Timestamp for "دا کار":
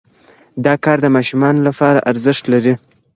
0.65-0.97